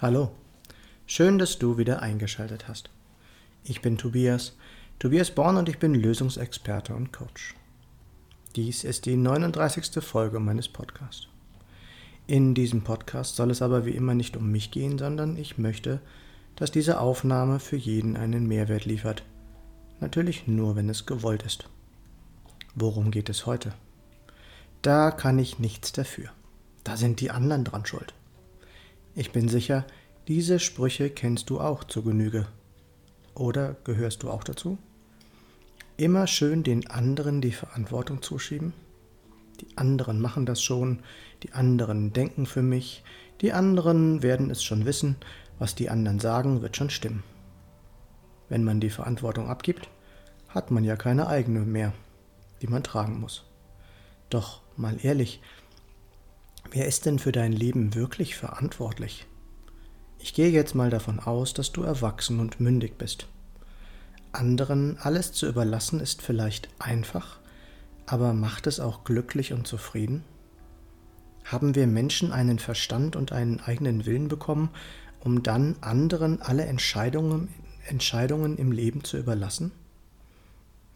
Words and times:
Hallo, 0.00 0.30
schön, 1.06 1.40
dass 1.40 1.58
du 1.58 1.76
wieder 1.76 2.00
eingeschaltet 2.02 2.68
hast. 2.68 2.88
Ich 3.64 3.82
bin 3.82 3.98
Tobias, 3.98 4.54
Tobias 5.00 5.32
Born 5.32 5.56
und 5.56 5.68
ich 5.68 5.80
bin 5.80 5.92
Lösungsexperte 5.92 6.94
und 6.94 7.12
Coach. 7.12 7.56
Dies 8.54 8.84
ist 8.84 9.06
die 9.06 9.16
39. 9.16 10.00
Folge 10.04 10.38
meines 10.38 10.68
Podcasts. 10.68 11.26
In 12.28 12.54
diesem 12.54 12.82
Podcast 12.82 13.34
soll 13.34 13.50
es 13.50 13.60
aber 13.60 13.86
wie 13.86 13.90
immer 13.90 14.14
nicht 14.14 14.36
um 14.36 14.52
mich 14.52 14.70
gehen, 14.70 14.98
sondern 14.98 15.36
ich 15.36 15.58
möchte, 15.58 16.00
dass 16.54 16.70
diese 16.70 17.00
Aufnahme 17.00 17.58
für 17.58 17.74
jeden 17.76 18.16
einen 18.16 18.46
Mehrwert 18.46 18.84
liefert. 18.84 19.24
Natürlich 19.98 20.46
nur, 20.46 20.76
wenn 20.76 20.88
es 20.88 21.06
gewollt 21.06 21.42
ist. 21.42 21.68
Worum 22.76 23.10
geht 23.10 23.30
es 23.30 23.46
heute? 23.46 23.72
Da 24.80 25.10
kann 25.10 25.40
ich 25.40 25.58
nichts 25.58 25.90
dafür. 25.90 26.28
Da 26.84 26.96
sind 26.96 27.20
die 27.20 27.32
anderen 27.32 27.64
dran 27.64 27.84
schuld. 27.84 28.14
Ich 29.18 29.32
bin 29.32 29.48
sicher, 29.48 29.84
diese 30.28 30.60
Sprüche 30.60 31.10
kennst 31.10 31.50
du 31.50 31.58
auch 31.60 31.82
zur 31.82 32.04
Genüge. 32.04 32.46
Oder 33.34 33.74
gehörst 33.82 34.22
du 34.22 34.30
auch 34.30 34.44
dazu? 34.44 34.78
Immer 35.96 36.28
schön 36.28 36.62
den 36.62 36.88
anderen 36.88 37.40
die 37.40 37.50
Verantwortung 37.50 38.22
zuschieben? 38.22 38.74
Die 39.60 39.76
anderen 39.76 40.20
machen 40.20 40.46
das 40.46 40.62
schon, 40.62 41.00
die 41.42 41.52
anderen 41.52 42.12
denken 42.12 42.46
für 42.46 42.62
mich, 42.62 43.02
die 43.40 43.52
anderen 43.52 44.22
werden 44.22 44.50
es 44.50 44.62
schon 44.62 44.86
wissen, 44.86 45.16
was 45.58 45.74
die 45.74 45.90
anderen 45.90 46.20
sagen, 46.20 46.62
wird 46.62 46.76
schon 46.76 46.88
stimmen. 46.88 47.24
Wenn 48.48 48.62
man 48.62 48.78
die 48.78 48.88
Verantwortung 48.88 49.48
abgibt, 49.48 49.88
hat 50.48 50.70
man 50.70 50.84
ja 50.84 50.94
keine 50.94 51.26
eigene 51.26 51.62
mehr, 51.62 51.92
die 52.62 52.68
man 52.68 52.84
tragen 52.84 53.18
muss. 53.18 53.42
Doch 54.30 54.60
mal 54.76 54.96
ehrlich, 55.02 55.40
Wer 56.70 56.86
ist 56.86 57.06
denn 57.06 57.18
für 57.18 57.32
dein 57.32 57.52
Leben 57.52 57.94
wirklich 57.94 58.36
verantwortlich? 58.36 59.26
Ich 60.18 60.34
gehe 60.34 60.50
jetzt 60.50 60.74
mal 60.74 60.90
davon 60.90 61.18
aus, 61.18 61.54
dass 61.54 61.72
du 61.72 61.82
erwachsen 61.82 62.40
und 62.40 62.60
mündig 62.60 62.98
bist. 62.98 63.26
Anderen 64.32 64.98
alles 64.98 65.32
zu 65.32 65.46
überlassen 65.48 66.00
ist 66.00 66.20
vielleicht 66.20 66.68
einfach, 66.78 67.38
aber 68.04 68.34
macht 68.34 68.66
es 68.66 68.80
auch 68.80 69.04
glücklich 69.04 69.54
und 69.54 69.66
zufrieden? 69.66 70.24
Haben 71.44 71.74
wir 71.74 71.86
Menschen 71.86 72.32
einen 72.32 72.58
Verstand 72.58 73.16
und 73.16 73.32
einen 73.32 73.60
eigenen 73.60 74.04
Willen 74.04 74.28
bekommen, 74.28 74.68
um 75.20 75.42
dann 75.42 75.76
anderen 75.80 76.42
alle 76.42 76.66
Entscheidungen, 76.66 77.48
Entscheidungen 77.86 78.58
im 78.58 78.72
Leben 78.72 79.04
zu 79.04 79.16
überlassen? 79.16 79.72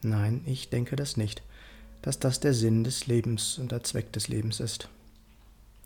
Nein, 0.02 0.42
ich 0.44 0.68
denke 0.68 0.96
das 0.96 1.16
nicht, 1.16 1.42
dass 2.02 2.18
das 2.18 2.40
der 2.40 2.52
Sinn 2.52 2.84
des 2.84 3.06
Lebens 3.06 3.58
und 3.58 3.72
der 3.72 3.82
Zweck 3.82 4.12
des 4.12 4.28
Lebens 4.28 4.60
ist. 4.60 4.90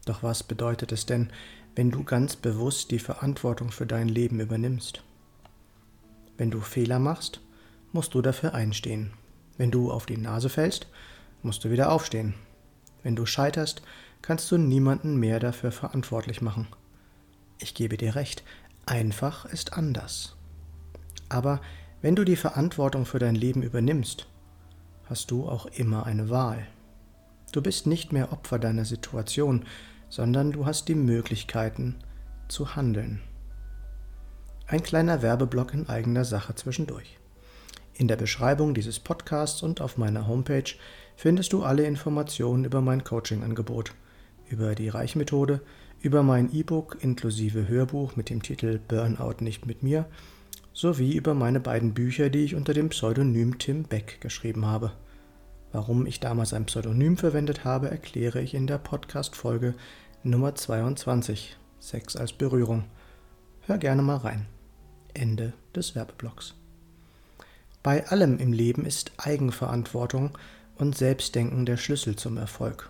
Doch 0.07 0.23
was 0.23 0.43
bedeutet 0.43 0.93
es 0.93 1.05
denn, 1.05 1.31
wenn 1.75 1.91
du 1.91 2.03
ganz 2.03 2.37
bewusst 2.37 2.91
die 2.91 2.99
Verantwortung 2.99 3.71
für 3.71 3.87
dein 3.87 4.09
Leben 4.09 4.41
übernimmst? 4.41 5.03
Wenn 6.39 6.51
du 6.51 6.61
Fehler 6.61 6.99
machst, 6.99 7.41
musst 7.93 8.15
du 8.15 8.23
dafür 8.23 8.55
einstehen. 8.55 9.12
Wenn 9.59 9.71
du 9.71 9.91
auf 9.91 10.07
die 10.07 10.17
Nase 10.17 10.49
fällst, 10.49 10.87
musst 11.43 11.65
du 11.65 11.71
wieder 11.71 11.93
aufstehen. 11.93 12.34
Wenn 13.03 13.17
du 13.17 13.27
scheiterst, 13.27 13.83
kannst 14.23 14.51
du 14.51 14.59
niemanden 14.59 15.17
mehr 15.17 15.41
dafür 15.41 15.73
verantwortlich 15.73 16.41
machen. 16.41 16.67
Ich 17.59 17.75
gebe 17.75 17.97
dir 17.97 18.15
recht, 18.15 18.43
einfach 18.87 19.45
ist 19.47 19.73
anders. 19.75 20.37
Aber 21.29 21.61
wenn 22.01 22.17
du 22.17 22.25
die 22.25 22.37
Verantwortung 22.37 23.07
für 23.07 23.19
dein 23.19 23.34
Leben 23.34 23.62
übernimmst, 23.62 24.29
hast 25.07 25.31
du 25.31 25.49
auch 25.49 25.67
immer 25.67 26.07
eine 26.07 26.31
Wahl. 26.31 26.66
Du 27.53 27.62
bist 27.62 27.87
nicht 27.87 28.12
mehr 28.12 28.33
Opfer 28.33 28.59
deiner 28.59 28.84
Situation, 28.84 29.65
sondern 30.09 30.53
du 30.53 30.67
hast 30.67 30.89
die 30.89 30.94
Möglichkeiten 30.94 31.97
zu 32.49 32.77
handeln. 32.77 33.21
Ein 34.67 34.83
kleiner 34.83 35.22
Werbeblock 35.22 35.75
in 35.75 35.89
eigener 35.89 36.25
Sache 36.25 36.55
zwischendurch. 36.55 37.19
In 37.94 38.09
der 38.09 38.16
Beschreibung 38.16 38.75
dieses 38.75 38.99
Podcasts 38.99 39.62
und 39.62 39.81
auf 39.81 39.97
meiner 39.97 40.27
Homepage 40.27 40.75
findest 41.16 41.53
du 41.53 41.62
alle 41.62 41.84
Informationen 41.84 42.65
über 42.65 42.81
mein 42.81 43.05
Coaching-Angebot, 43.05 43.93
über 44.49 44.75
die 44.75 44.89
Reichmethode, 44.89 45.61
über 46.00 46.22
mein 46.22 46.53
E-Book 46.53 46.99
inklusive 47.00 47.69
Hörbuch 47.69 48.16
mit 48.16 48.28
dem 48.28 48.43
Titel 48.43 48.78
Burnout 48.87 49.37
nicht 49.41 49.66
mit 49.66 49.83
mir, 49.83 50.06
sowie 50.72 51.16
über 51.16 51.33
meine 51.33 51.59
beiden 51.59 51.95
Bücher, 51.95 52.28
die 52.28 52.45
ich 52.45 52.55
unter 52.55 52.75
dem 52.75 52.91
Pseudonym 52.91 53.59
Tim 53.59 53.84
Beck 53.84 54.21
geschrieben 54.21 54.66
habe. 54.66 54.93
Warum 55.76 56.06
ich 56.06 56.20
damals 56.20 56.54
ein 56.54 56.64
Pseudonym 56.64 57.19
verwendet 57.19 57.66
habe, 57.66 57.91
erkläre 57.91 58.41
ich 58.41 58.54
in 58.54 58.66
der 58.66 58.78
Podcast-Folge 58.78 59.75
Nummer 60.22 60.54
22, 60.54 61.54
Sex 61.81 62.16
als 62.16 62.32
Berührung. 62.32 62.84
Hör 63.66 63.76
gerne 63.76 64.00
mal 64.00 64.16
rein. 64.16 64.47
Ende 65.12 65.53
des 65.75 65.94
Werbeblocks. 65.94 66.54
Bei 67.82 68.09
allem 68.09 68.38
im 68.38 68.54
Leben 68.54 68.86
ist 68.86 69.12
Eigenverantwortung 69.19 70.38
und 70.76 70.97
Selbstdenken 70.97 71.66
der 71.66 71.76
Schlüssel 71.76 72.16
zum 72.16 72.38
Erfolg. 72.38 72.88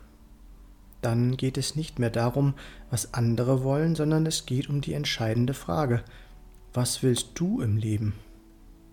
Dann 1.03 1.37
geht 1.37 1.59
es 1.59 1.75
nicht 1.75 1.99
mehr 1.99 2.11
darum, 2.11 2.55
was 2.89 3.15
andere 3.15 3.65
wollen, 3.65 3.97
sondern 3.97 4.27
es 4.27 4.47
geht 4.47 4.69
um 4.69 4.81
die 4.81 4.95
entscheidende 4.95 5.55
Frage, 5.55 6.05
was 6.73 7.03
willst 7.03 7.31
du 7.35 7.61
im 7.63 7.79
Leben? 7.79 8.13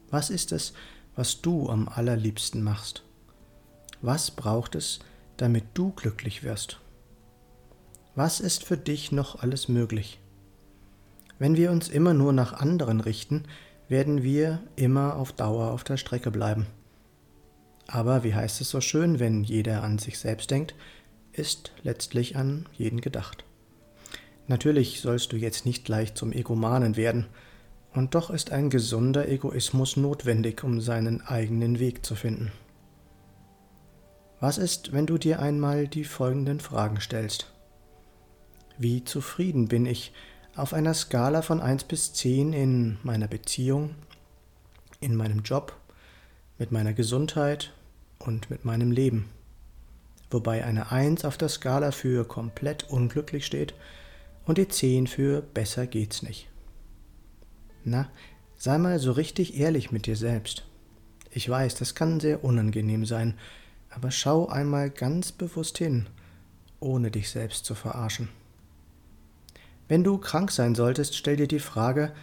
Was 0.09 0.31
ist 0.31 0.51
es, 0.51 0.73
was 1.15 1.41
du 1.41 1.69
am 1.69 1.87
allerliebsten 1.87 2.63
machst? 2.63 3.03
Was 4.05 4.31
braucht 4.31 4.75
es, 4.75 4.99
damit 5.37 5.63
du 5.75 5.91
glücklich 5.91 6.43
wirst? 6.43 6.81
Was 8.15 8.41
ist 8.41 8.65
für 8.65 8.75
dich 8.75 9.13
noch 9.13 9.41
alles 9.41 9.69
möglich? 9.69 10.19
Wenn 11.39 11.55
wir 11.55 11.71
uns 11.71 11.87
immer 11.87 12.13
nur 12.13 12.33
nach 12.33 12.51
anderen 12.51 12.99
richten, 12.99 13.45
werden 13.87 14.21
wir 14.21 14.61
immer 14.75 15.15
auf 15.15 15.31
Dauer 15.31 15.71
auf 15.71 15.85
der 15.85 15.95
Strecke 15.95 16.31
bleiben. 16.31 16.67
Aber 17.87 18.25
wie 18.25 18.35
heißt 18.35 18.59
es 18.59 18.69
so 18.69 18.81
schön, 18.81 19.21
wenn 19.21 19.45
jeder 19.45 19.83
an 19.83 19.97
sich 19.99 20.19
selbst 20.19 20.51
denkt, 20.51 20.75
ist 21.31 21.71
letztlich 21.81 22.35
an 22.35 22.65
jeden 22.73 22.99
gedacht. 22.99 23.45
Natürlich 24.49 24.99
sollst 24.99 25.31
du 25.31 25.37
jetzt 25.37 25.65
nicht 25.65 25.85
gleich 25.85 26.13
zum 26.13 26.33
Egomanen 26.33 26.97
werden, 26.97 27.27
und 27.93 28.15
doch 28.15 28.31
ist 28.31 28.51
ein 28.51 28.69
gesunder 28.69 29.29
Egoismus 29.29 29.95
notwendig, 29.95 30.61
um 30.65 30.81
seinen 30.81 31.21
eigenen 31.21 31.79
Weg 31.79 32.05
zu 32.05 32.15
finden. 32.15 32.51
Was 34.43 34.57
ist, 34.57 34.91
wenn 34.91 35.05
du 35.05 35.17
dir 35.17 35.39
einmal 35.39 35.87
die 35.87 36.03
folgenden 36.03 36.59
Fragen 36.59 36.99
stellst? 36.99 37.49
Wie 38.77 39.05
zufrieden 39.05 39.69
bin 39.69 39.85
ich 39.85 40.11
auf 40.57 40.73
einer 40.73 40.93
Skala 40.93 41.41
von 41.41 41.61
1 41.61 41.85
bis 41.85 42.11
10 42.11 42.51
in 42.51 42.97
meiner 43.03 43.29
Beziehung, 43.29 43.95
in 44.99 45.15
meinem 45.15 45.43
Job, 45.43 45.73
mit 46.57 46.73
meiner 46.73 46.91
Gesundheit 46.91 47.71
und 48.19 48.49
mit 48.49 48.65
meinem 48.65 48.91
Leben? 48.91 49.29
Wobei 50.29 50.65
eine 50.65 50.91
1 50.91 51.23
auf 51.23 51.37
der 51.37 51.47
Skala 51.47 51.91
für 51.91 52.27
komplett 52.27 52.89
unglücklich 52.89 53.45
steht 53.45 53.73
und 54.45 54.57
die 54.57 54.67
10 54.67 55.07
für 55.07 55.41
besser 55.41 55.87
geht's 55.87 56.21
nicht. 56.21 56.49
Na, 57.85 58.09
sei 58.57 58.77
mal 58.77 58.99
so 58.99 59.13
richtig 59.13 59.57
ehrlich 59.57 59.93
mit 59.93 60.05
dir 60.05 60.17
selbst. 60.17 60.65
Ich 61.31 61.47
weiß, 61.47 61.75
das 61.75 61.95
kann 61.95 62.19
sehr 62.19 62.43
unangenehm 62.43 63.05
sein, 63.05 63.35
aber 63.95 64.11
schau 64.11 64.47
einmal 64.47 64.89
ganz 64.89 65.31
bewusst 65.31 65.77
hin, 65.77 66.07
ohne 66.79 67.11
dich 67.11 67.29
selbst 67.29 67.65
zu 67.65 67.75
verarschen. 67.75 68.29
Wenn 69.87 70.03
du 70.03 70.17
krank 70.17 70.51
sein 70.51 70.75
solltest, 70.75 71.15
stell 71.15 71.35
dir 71.35 71.47
die 71.47 71.59
Frage, 71.59 72.13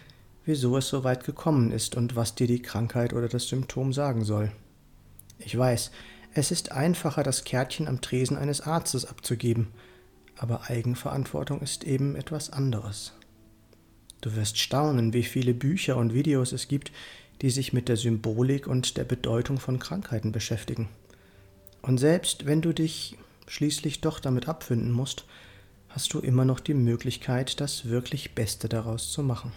wieso 0.45 0.77
es 0.77 0.87
so 0.87 1.03
weit 1.03 1.23
gekommen 1.23 1.71
ist 1.71 1.95
und 1.95 2.15
was 2.15 2.35
dir 2.35 2.47
die 2.47 2.61
Krankheit 2.61 3.13
oder 3.13 3.27
das 3.27 3.47
Symptom 3.47 3.93
sagen 3.93 4.23
soll. 4.25 4.51
Ich 5.39 5.57
weiß, 5.57 5.91
es 6.33 6.51
ist 6.51 6.71
einfacher, 6.71 7.23
das 7.23 7.43
Kärtchen 7.43 7.87
am 7.87 8.01
Tresen 8.01 8.37
eines 8.37 8.61
Arztes 8.61 9.05
abzugeben, 9.05 9.67
aber 10.37 10.69
Eigenverantwortung 10.69 11.61
ist 11.61 11.83
eben 11.83 12.15
etwas 12.15 12.49
anderes. 12.49 13.13
Du 14.21 14.35
wirst 14.35 14.57
staunen, 14.57 15.13
wie 15.13 15.23
viele 15.23 15.53
Bücher 15.53 15.97
und 15.97 16.13
Videos 16.13 16.51
es 16.51 16.67
gibt, 16.67 16.91
die 17.41 17.49
sich 17.49 17.73
mit 17.73 17.89
der 17.89 17.97
Symbolik 17.97 18.67
und 18.67 18.97
der 18.97 19.03
Bedeutung 19.03 19.59
von 19.59 19.79
Krankheiten 19.79 20.31
beschäftigen. 20.31 20.89
Und 21.81 21.97
selbst 21.97 22.45
wenn 22.45 22.61
du 22.61 22.73
dich 22.73 23.17
schließlich 23.47 24.01
doch 24.01 24.19
damit 24.19 24.47
abfinden 24.47 24.91
musst, 24.91 25.25
hast 25.89 26.13
du 26.13 26.19
immer 26.19 26.45
noch 26.45 26.59
die 26.59 26.73
Möglichkeit, 26.73 27.59
das 27.59 27.85
wirklich 27.85 28.35
Beste 28.35 28.69
daraus 28.69 29.11
zu 29.11 29.23
machen. 29.23 29.51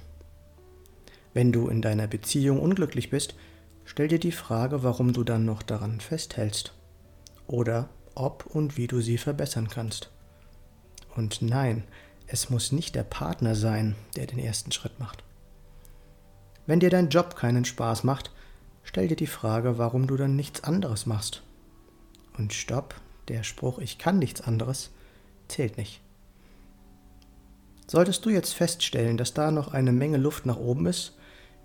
Wenn 1.33 1.53
du 1.53 1.69
in 1.69 1.83
deiner 1.83 2.07
Beziehung 2.07 2.61
unglücklich 2.61 3.11
bist, 3.11 3.35
stell 3.85 4.09
dir 4.09 4.19
die 4.19 4.33
Frage, 4.33 4.83
warum 4.83 5.13
du 5.13 5.23
dann 5.23 5.45
noch 5.45 5.63
daran 5.63 6.01
festhältst. 6.01 6.73
Oder 7.47 7.89
ob 8.15 8.47
und 8.47 8.77
wie 8.77 8.87
du 8.87 9.01
sie 9.01 9.19
verbessern 9.19 9.69
kannst. 9.69 10.11
Und 11.15 11.43
nein, 11.43 11.85
es 12.27 12.51
muss 12.51 12.73
nicht 12.73 12.95
der 12.95 13.03
Partner 13.03 13.55
sein, 13.55 13.97
der 14.17 14.27
den 14.27 14.39
ersten 14.39 14.73
Schritt 14.73 14.99
macht. 14.99 15.23
Wenn 16.67 16.81
dir 16.81 16.91
dein 16.91 17.11
Job 17.11 17.37
keinen 17.37 17.65
Spaß 17.65 18.05
macht, 18.05 18.31
stell 18.83 19.09
dir 19.09 19.17
die 19.17 19.27
Frage, 19.27 19.77
warum 19.77 20.07
du 20.07 20.17
dann 20.17 20.35
nichts 20.35 20.65
anderes 20.65 21.05
machst 21.05 21.43
und 22.39 22.53
stopp, 22.53 22.95
der 23.29 23.43
Spruch, 23.43 23.79
ich 23.79 23.99
kann 23.99 24.19
nichts 24.19 24.41
anderes, 24.41 24.91
zählt 25.49 25.79
nicht. 25.79 26.01
Solltest 27.87 28.25
du 28.25 28.31
jetzt 28.31 28.55
feststellen, 28.55 29.17
dass 29.17 29.35
da 29.35 29.51
noch 29.51 29.73
eine 29.73 29.93
Menge 29.93 30.17
Luft 30.17 30.47
nach 30.47 30.57
oben 30.57 30.87
ist, 30.87 31.17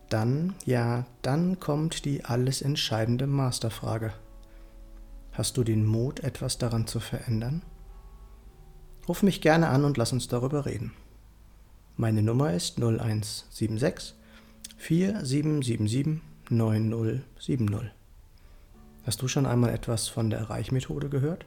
dann, 0.09 0.55
ja, 0.65 1.05
dann 1.21 1.59
kommt 1.59 2.05
die 2.05 2.25
alles 2.25 2.61
entscheidende 2.61 3.27
Masterfrage. 3.27 4.13
Hast 5.31 5.55
du 5.57 5.63
den 5.63 5.85
Mut, 5.85 6.19
etwas 6.21 6.57
daran 6.57 6.87
zu 6.87 6.99
verändern? 6.99 7.61
Ruf 9.07 9.23
mich 9.23 9.41
gerne 9.41 9.69
an 9.69 9.85
und 9.85 9.97
lass 9.97 10.11
uns 10.11 10.27
darüber 10.27 10.65
reden. 10.65 10.91
Meine 11.95 12.21
Nummer 12.21 12.53
ist 12.53 12.77
0176 12.77 14.15
4777 14.77 16.21
9070. 16.49 17.98
Hast 19.09 19.23
du 19.23 19.27
schon 19.27 19.47
einmal 19.47 19.73
etwas 19.73 20.07
von 20.07 20.29
der 20.29 20.37
Erreichmethode 20.37 21.09
gehört? 21.09 21.43